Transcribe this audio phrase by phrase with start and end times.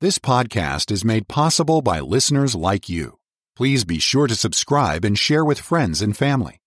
[0.00, 3.18] This podcast is made possible by listeners like you.
[3.56, 6.60] Please be sure to subscribe and share with friends and family.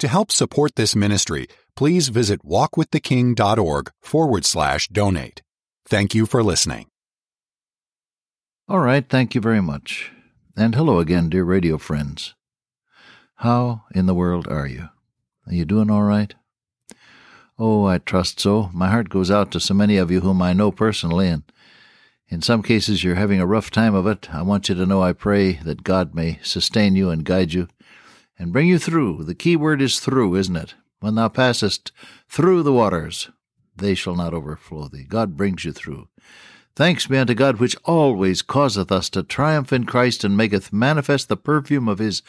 [0.00, 5.40] To help support this ministry, please visit walkwiththeking.org forward slash donate.
[5.88, 6.88] Thank you for listening.
[8.68, 10.12] All right, thank you very much.
[10.54, 12.34] And hello again, dear radio friends.
[13.36, 14.90] How in the world are you?
[15.46, 16.34] Are you doing all right?
[17.58, 18.68] Oh, I trust so.
[18.74, 21.42] My heart goes out to so many of you whom I know personally, and
[22.28, 24.32] in some cases you're having a rough time of it.
[24.34, 27.68] I want you to know I pray that God may sustain you and guide you
[28.38, 29.24] and bring you through.
[29.24, 30.74] The key word is through, isn't it?
[31.00, 31.92] When thou passest
[32.28, 33.30] through the waters,
[33.76, 35.04] they shall not overflow thee.
[35.04, 36.08] God brings you through.
[36.74, 41.28] Thanks be unto God, which always causeth us to triumph in Christ, and maketh manifest
[41.28, 42.22] the perfume of his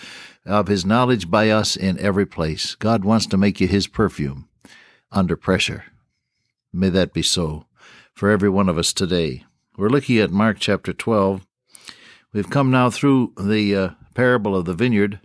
[0.45, 2.75] of his knowledge by us in every place.
[2.75, 4.47] God wants to make you his perfume
[5.11, 5.85] under pressure.
[6.71, 7.65] May that be so
[8.13, 9.43] for every one of us today.
[9.77, 11.45] We're looking at Mark chapter 12.
[12.33, 15.19] We've come now through the uh, parable of the vineyard.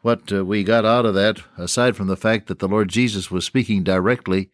[0.00, 3.30] What uh, we got out of that, aside from the fact that the Lord Jesus
[3.30, 4.50] was speaking directly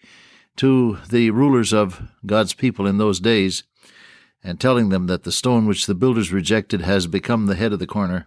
[0.57, 3.63] to the rulers of God's people in those days
[4.43, 7.79] and telling them that the stone which the builders rejected has become the head of
[7.79, 8.27] the corner.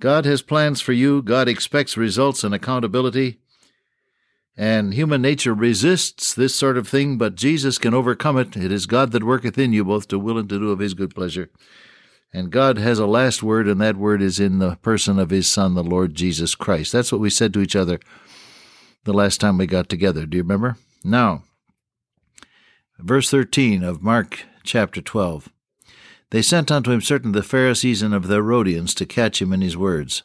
[0.00, 1.22] God has plans for you.
[1.22, 3.40] God expects results and accountability.
[4.56, 8.56] And human nature resists this sort of thing, but Jesus can overcome it.
[8.56, 10.94] It is God that worketh in you both to will and to do of his
[10.94, 11.50] good pleasure.
[12.34, 15.50] And God has a last word, and that word is in the person of his
[15.50, 16.92] Son, the Lord Jesus Christ.
[16.92, 18.00] That's what we said to each other
[19.04, 20.26] the last time we got together.
[20.26, 20.76] Do you remember?
[21.04, 21.42] Now,
[22.98, 25.50] verse 13 of Mark chapter 12.
[26.30, 29.52] They sent unto him certain of the Pharisees and of the Herodians to catch him
[29.52, 30.22] in his words.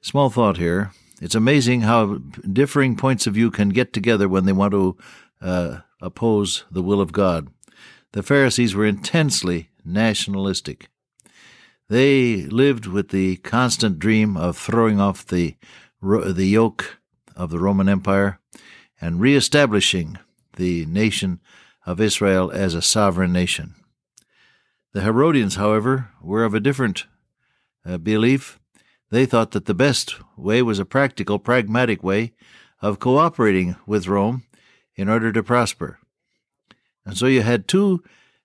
[0.00, 0.92] Small thought here.
[1.20, 2.18] It's amazing how
[2.50, 4.96] differing points of view can get together when they want to
[5.40, 7.48] uh, oppose the will of God.
[8.12, 10.88] The Pharisees were intensely nationalistic.
[11.88, 15.56] They lived with the constant dream of throwing off the
[16.00, 16.98] the yoke
[17.34, 18.38] of the Roman Empire
[19.00, 20.18] and reestablishing
[20.56, 21.40] the nation
[21.86, 23.74] of Israel as a sovereign nation.
[24.92, 27.06] The Herodians, however, were of a different
[27.84, 28.57] uh, belief.
[29.10, 32.32] They thought that the best way was a practical, pragmatic way
[32.82, 34.44] of cooperating with Rome
[34.94, 35.98] in order to prosper.
[37.04, 38.02] And so you had two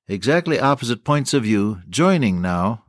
[0.08, 2.86] exactly opposite points of view joining now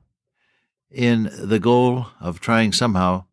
[0.90, 3.24] in the goal of trying somehow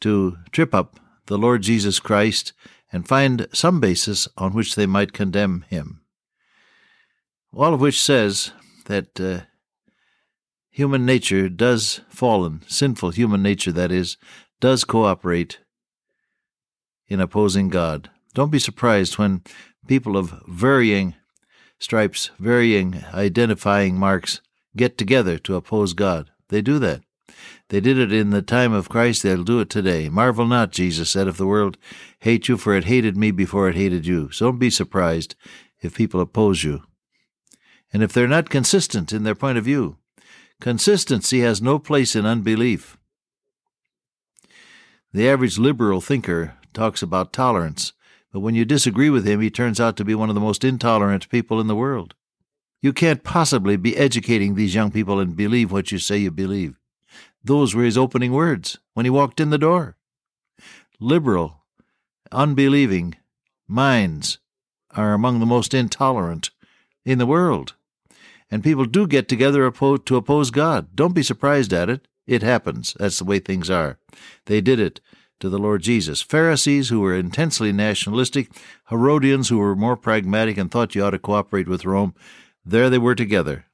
[0.00, 2.52] to trip up the Lord Jesus Christ
[2.92, 6.02] and find some basis on which they might condemn him.
[7.52, 8.52] All of which says
[8.84, 9.40] that uh,
[10.76, 14.18] human nature does fallen, sinful human nature, that is,
[14.60, 15.58] does cooperate
[17.08, 18.10] in opposing God.
[18.34, 19.42] Don't be surprised when
[19.88, 21.14] people of varying
[21.78, 24.42] stripes, varying identifying marks
[24.76, 26.30] get together to oppose God.
[26.50, 27.00] They do that.
[27.70, 30.10] They did it in the time of Christ, they'll do it today.
[30.10, 31.78] Marvel not, Jesus said, if the world
[32.18, 34.30] hate you, for it hated me before it hated you.
[34.30, 35.36] So don't be surprised
[35.80, 36.82] if people oppose you.
[37.94, 39.96] And if they're not consistent in their point of view,
[40.60, 42.96] Consistency has no place in unbelief.
[45.12, 47.92] The average liberal thinker talks about tolerance,
[48.32, 50.64] but when you disagree with him, he turns out to be one of the most
[50.64, 52.14] intolerant people in the world.
[52.82, 56.78] You can't possibly be educating these young people and believe what you say you believe.
[57.42, 59.96] Those were his opening words when he walked in the door.
[60.98, 61.64] Liberal,
[62.32, 63.14] unbelieving
[63.68, 64.38] minds
[64.90, 66.50] are among the most intolerant
[67.04, 67.74] in the world
[68.50, 70.88] and people do get together to oppose God.
[70.94, 72.06] Don't be surprised at it.
[72.26, 72.94] It happens.
[72.98, 73.98] That's the way things are.
[74.46, 75.00] They did it
[75.40, 76.22] to the Lord Jesus.
[76.22, 78.50] Pharisees who were intensely nationalistic,
[78.88, 82.14] Herodians who were more pragmatic and thought you ought to cooperate with Rome,
[82.64, 83.66] there they were together.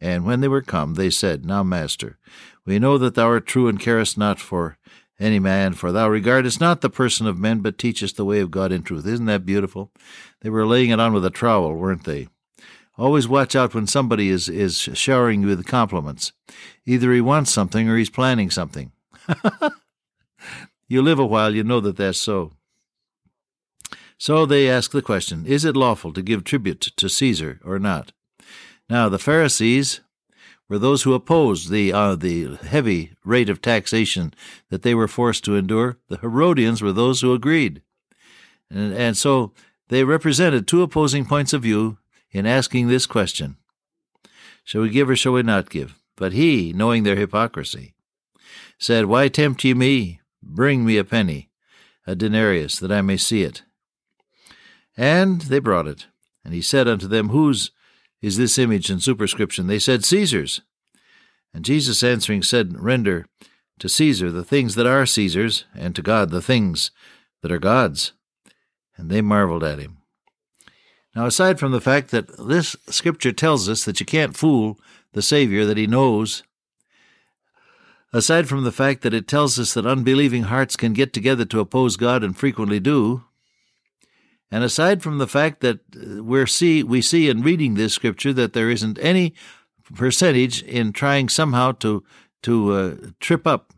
[0.00, 2.18] And when they were come, they said, Now, Master,
[2.66, 4.76] we know that thou art true and carest not for
[5.18, 8.50] any man, for thou regardest not the person of men, but teachest the way of
[8.50, 9.06] God in truth.
[9.06, 9.90] Isn't that beautiful?
[10.42, 12.28] They were laying it on with a trowel, weren't they?
[12.98, 16.32] Always watch out when somebody is, is showering you with compliments.
[16.86, 18.92] Either he wants something or he's planning something.
[20.88, 22.52] you live a while, you know that that's so.
[24.18, 28.12] So they ask the question Is it lawful to give tribute to Caesar or not?
[28.88, 30.00] Now, the Pharisees
[30.68, 34.32] were those who opposed the, uh, the heavy rate of taxation
[34.70, 35.98] that they were forced to endure.
[36.08, 37.82] The Herodians were those who agreed.
[38.70, 39.52] And, and so
[39.88, 41.98] they represented two opposing points of view
[42.36, 43.56] in asking this question
[44.62, 45.94] Shall we give or shall we not give?
[46.16, 47.94] But he, knowing their hypocrisy,
[48.78, 50.20] said, Why tempt ye me?
[50.42, 51.50] Bring me a penny,
[52.06, 53.62] a denarius, that I may see it.
[54.96, 56.06] And they brought it.
[56.44, 57.70] And he said unto them, Whose
[58.20, 59.66] is this image and superscription?
[59.66, 60.60] They said, Caesar's.
[61.54, 63.26] And Jesus answering said, Render
[63.78, 66.90] to Caesar the things that are Caesar's, and to God the things
[67.42, 68.12] that are God's.
[68.96, 69.95] And they marveled at him.
[71.16, 74.78] Now, aside from the fact that this scripture tells us that you can't fool
[75.14, 76.42] the Savior, that he knows,
[78.12, 81.60] aside from the fact that it tells us that unbelieving hearts can get together to
[81.60, 83.24] oppose God and frequently do,
[84.50, 88.34] and aside from the fact that uh, we see we see in reading this scripture
[88.34, 89.32] that there isn't any
[89.94, 92.04] percentage in trying somehow to
[92.42, 93.72] to uh, trip up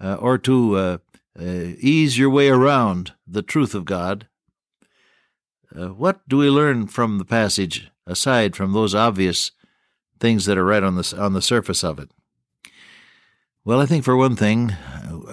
[0.00, 0.98] uh, or to uh,
[1.36, 4.28] uh ease your way around the truth of God.
[5.74, 9.52] Uh, what do we learn from the passage aside from those obvious
[10.20, 12.10] things that are right on the on the surface of it?
[13.64, 14.76] Well, I think for one thing,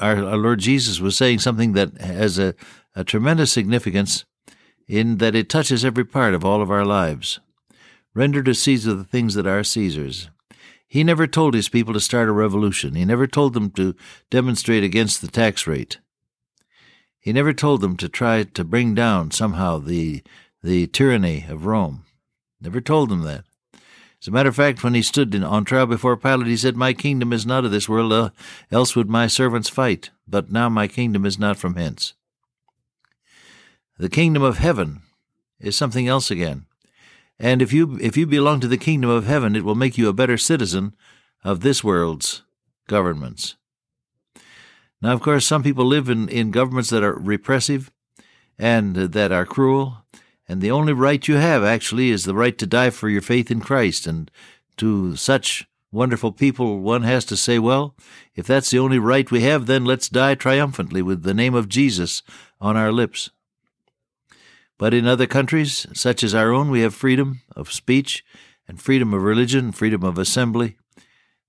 [0.01, 2.55] our, our Lord Jesus was saying something that has a,
[2.95, 4.25] a tremendous significance
[4.87, 7.39] in that it touches every part of all of our lives.
[8.15, 10.29] Render to Caesar the things that are Caesar's.
[10.87, 12.95] He never told his people to start a revolution.
[12.95, 13.95] He never told them to
[14.29, 15.99] demonstrate against the tax rate.
[17.23, 20.21] He never told them to try to bring down somehow the
[20.61, 22.03] the tyranny of Rome.
[22.59, 23.45] Never told them that.
[24.21, 26.75] As a matter of fact, when he stood in, on trial before Pilate, he said,
[26.75, 28.29] My kingdom is not of this world, uh,
[28.71, 30.11] else would my servants fight.
[30.27, 32.13] But now my kingdom is not from hence.
[33.97, 35.01] The kingdom of heaven
[35.59, 36.65] is something else again.
[37.39, 40.09] And if you if you belong to the kingdom of heaven, it will make you
[40.09, 40.93] a better citizen
[41.43, 42.43] of this world's
[42.87, 43.55] governments.
[45.03, 47.91] Now, of course, some people live in, in governments that are repressive
[48.57, 50.03] and that are cruel
[50.47, 53.49] and the only right you have, actually, is the right to die for your faith
[53.49, 54.05] in Christ.
[54.07, 54.29] And
[54.77, 57.95] to such wonderful people, one has to say, well,
[58.35, 61.69] if that's the only right we have, then let's die triumphantly with the name of
[61.69, 62.23] Jesus
[62.59, 63.29] on our lips.
[64.77, 68.25] But in other countries, such as our own, we have freedom of speech
[68.67, 70.77] and freedom of religion, freedom of assembly.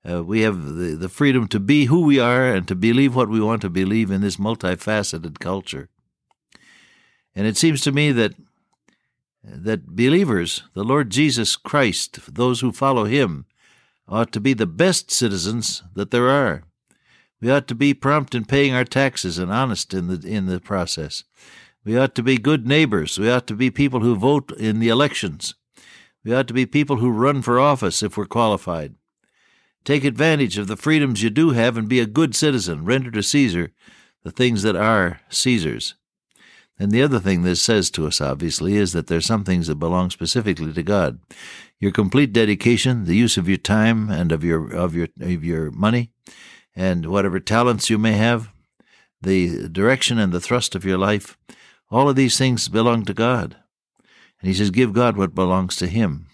[0.08, 3.28] Uh, we have the, the freedom to be who we are and to believe what
[3.28, 5.88] we want to believe in this multifaceted culture.
[7.34, 8.34] And it seems to me that
[9.46, 13.44] that believers, the Lord Jesus Christ, those who follow him,
[14.08, 16.62] ought to be the best citizens that there are.
[17.40, 20.60] We ought to be prompt in paying our taxes and honest in the in the
[20.60, 21.24] process.
[21.84, 23.18] We ought to be good neighbors.
[23.18, 25.54] We ought to be people who vote in the elections.
[26.24, 28.94] We ought to be people who run for office if we're qualified.
[29.84, 32.84] Take advantage of the freedoms you do have and be a good citizen.
[32.84, 33.72] Render to Caesar
[34.24, 35.94] the things that are Caesar's.
[36.78, 39.76] And the other thing this says to us, obviously, is that there's some things that
[39.76, 41.20] belong specifically to God.
[41.78, 45.70] Your complete dedication, the use of your time and of your of your of your
[45.70, 46.10] money,
[46.74, 48.50] and whatever talents you may have,
[49.20, 51.38] the direction and the thrust of your life,
[51.90, 53.56] all of these things belong to God.
[54.40, 56.26] And he says, give God what belongs to him.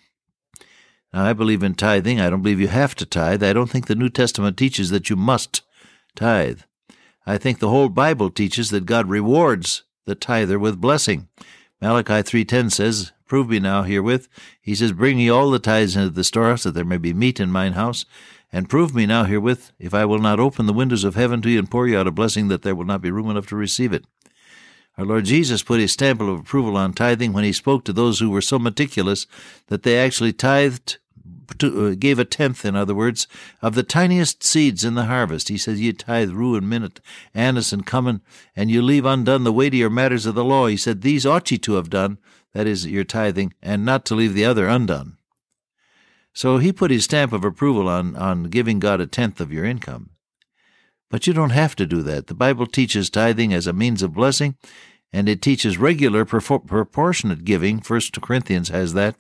[1.13, 2.21] Now, I believe in tithing.
[2.21, 3.43] I don't believe you have to tithe.
[3.43, 5.63] I don't think the New Testament teaches that you must
[6.15, 6.61] tithe.
[7.27, 11.29] I think the whole Bible teaches that God rewards the tither with blessing.
[11.81, 14.29] Malachi 3.10 says, Prove me now herewith.
[14.61, 17.41] He says, Bring ye all the tithes into the storehouse, that there may be meat
[17.41, 18.05] in mine house.
[18.53, 21.51] And prove me now herewith, if I will not open the windows of heaven to
[21.51, 23.57] you and pour you out a blessing, that there will not be room enough to
[23.57, 24.05] receive it.
[25.01, 28.19] Our Lord Jesus put his stamp of approval on tithing when he spoke to those
[28.19, 29.27] who were so meticulous
[29.69, 30.99] that they actually tithed
[31.57, 33.27] to, uh, gave a tenth, in other words,
[33.63, 35.49] of the tiniest seeds in the harvest.
[35.49, 37.01] He says, Ye tithe rue and mint,
[37.35, 38.21] anise and cummin,
[38.55, 40.67] and you leave undone the weightier matters of the law.
[40.67, 42.19] He said, These ought ye to have done,
[42.53, 45.17] that is, your tithing, and not to leave the other undone.
[46.35, 49.65] So he put his stamp of approval on, on giving God a tenth of your
[49.65, 50.11] income.
[51.09, 52.29] But you don't have to do that.
[52.29, 54.57] The Bible teaches tithing as a means of blessing,
[55.13, 57.81] and it teaches regular proportionate giving.
[57.81, 59.17] First Corinthians has that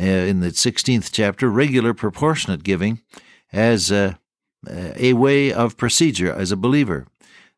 [0.00, 3.00] uh, in the 16th chapter, regular proportionate giving
[3.52, 4.18] as a,
[4.68, 7.06] a way of procedure as a believer.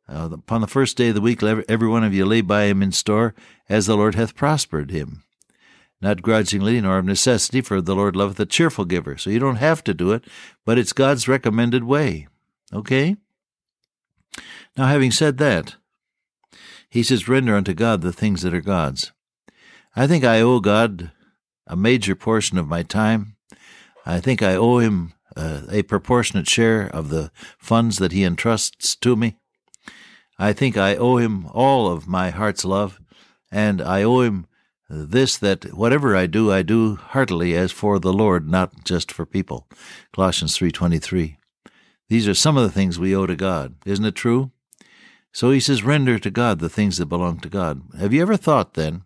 [0.06, 2.82] Uh, upon the first day of the week, every one of you lay by him
[2.82, 3.34] in store,
[3.68, 5.22] as the Lord hath prospered him.
[6.02, 9.16] Not grudgingly, nor of necessity, for the Lord loveth a cheerful giver.
[9.16, 10.24] So you don't have to do it,
[10.66, 12.28] but it's God's recommended way.
[12.74, 13.16] Okay?
[14.76, 15.76] Now, having said that,
[16.94, 19.10] he says, Render unto God the things that are God's.
[19.96, 21.10] I think I owe God
[21.66, 23.34] a major portion of my time.
[24.06, 28.94] I think I owe him uh, a proportionate share of the funds that he entrusts
[28.94, 29.34] to me.
[30.38, 33.00] I think I owe him all of my heart's love,
[33.50, 34.46] and I owe him
[34.88, 39.26] this that whatever I do, I do heartily as for the Lord, not just for
[39.26, 39.66] people.
[40.12, 41.38] Colossians 3:23.
[42.08, 43.74] These are some of the things we owe to God.
[43.84, 44.52] Isn't it true?
[45.34, 47.82] So he says, render to God the things that belong to God.
[47.98, 49.02] Have you ever thought then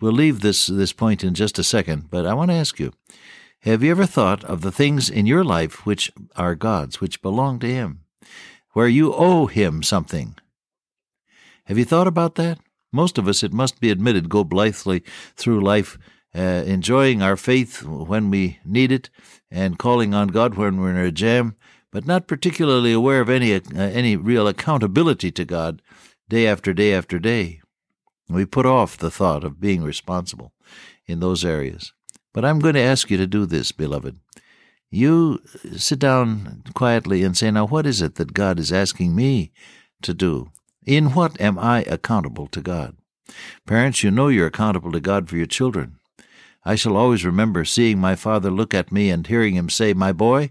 [0.00, 2.92] we'll leave this, this point in just a second, but I want to ask you
[3.64, 7.58] have you ever thought of the things in your life which are God's, which belong
[7.58, 8.00] to Him,
[8.72, 10.34] where you owe Him something?
[11.64, 12.58] Have you thought about that?
[12.90, 15.04] Most of us, it must be admitted, go blithely
[15.36, 15.98] through life,
[16.34, 19.10] uh, enjoying our faith when we need it
[19.50, 21.54] and calling on God when we're in a jam,
[21.90, 25.82] but not particularly aware of any uh, any real accountability to God
[26.28, 27.60] day after day after day.
[28.28, 30.52] We put off the thought of being responsible
[31.06, 31.92] in those areas.
[32.32, 34.18] But I'm going to ask you to do this, beloved.
[34.90, 35.42] You
[35.76, 39.52] sit down quietly and say, Now, what is it that God is asking me
[40.02, 40.50] to do?
[40.84, 42.96] In what am I accountable to God?
[43.66, 45.98] Parents, you know you're accountable to God for your children.
[46.64, 50.12] I shall always remember seeing my father look at me and hearing him say, My
[50.12, 50.50] boy,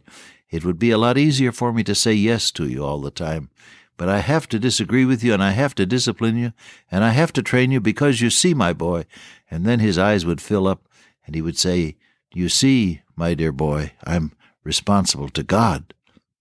[0.50, 3.12] it would be a lot easier for me to say yes to you all the
[3.12, 3.50] time.
[3.98, 6.54] But I have to disagree with you, and I have to discipline you,
[6.90, 9.06] and I have to train you because you see, my boy.
[9.52, 10.88] And then his eyes would fill up,
[11.26, 11.98] and he would say,
[12.34, 14.32] You see, my dear boy, I'm
[14.64, 15.94] responsible to God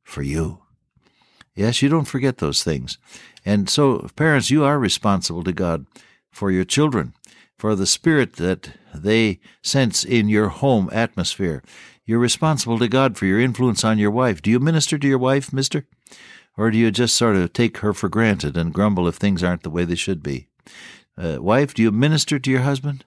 [0.05, 0.61] for you.
[1.55, 2.99] Yes, you don't forget those things.
[3.45, 5.87] And so, parents, you are responsible to God
[6.31, 7.15] for your children,
[7.59, 11.65] for the spirit that they sense in your home atmosphere.
[12.09, 14.41] You're responsible to God for your influence on your wife.
[14.41, 15.85] Do you minister to your wife, mister?
[16.57, 19.63] Or do you just sort of take her for granted and grumble if things aren't
[19.63, 20.49] the way they should be?
[21.19, 23.05] Uh, wife, do you minister to your husband?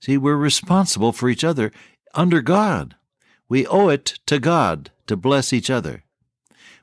[0.00, 1.72] See, we're responsible for each other
[2.14, 2.94] under God.
[3.48, 6.04] We owe it to God to bless each other.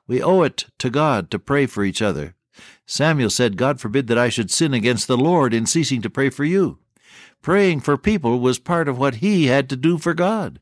[0.06, 2.36] We owe it to God to pray for each other.
[2.86, 6.30] Samuel said, God forbid that I should sin against the Lord in ceasing to pray
[6.30, 6.80] for you.
[7.42, 10.60] Praying for people was part of what he had to do for God.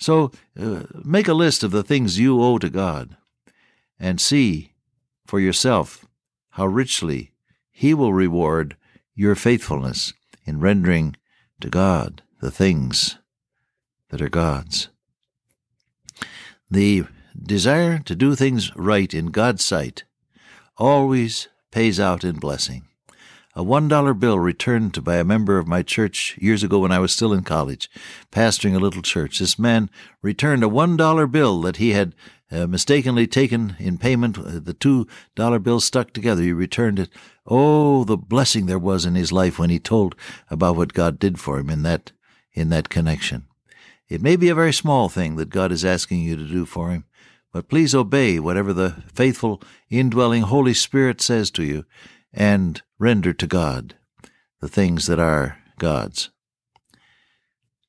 [0.00, 3.16] So uh, make a list of the things you owe to God
[3.98, 4.72] and see
[5.26, 6.06] for yourself
[6.50, 7.32] how richly
[7.70, 8.76] He will reward
[9.14, 10.14] your faithfulness
[10.46, 11.16] in rendering
[11.60, 13.18] to God the things
[14.08, 14.88] that are God's.
[16.70, 17.04] The
[17.40, 20.04] desire to do things right in God's sight
[20.78, 22.89] always pays out in blessing.
[23.60, 26.98] A $1 bill returned to by a member of my church years ago when I
[26.98, 27.90] was still in college,
[28.32, 29.38] pastoring a little church.
[29.38, 29.90] This man
[30.22, 32.14] returned a $1 bill that he had
[32.50, 34.38] uh, mistakenly taken in payment.
[34.38, 36.40] Uh, the $2 bill stuck together.
[36.40, 37.10] He returned it.
[37.46, 40.14] Oh, the blessing there was in his life when he told
[40.48, 42.12] about what God did for him in that,
[42.54, 43.46] in that connection.
[44.08, 46.88] It may be a very small thing that God is asking you to do for
[46.88, 47.04] him,
[47.52, 51.84] but please obey whatever the faithful, indwelling Holy Spirit says to you
[52.32, 53.94] and render to God
[54.60, 56.28] the things that are God's.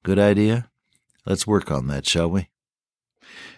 [0.03, 0.69] Good idea?
[1.25, 2.49] Let's work on that, shall we?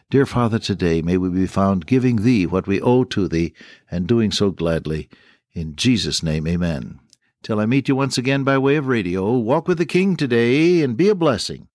[0.09, 3.53] Dear Father, today may we be found giving Thee what we owe to Thee,
[3.89, 5.09] and doing so gladly.
[5.53, 6.99] In Jesus' name, amen.
[7.43, 10.81] Till I meet you once again by way of radio, walk with the King today
[10.81, 11.67] and be a blessing.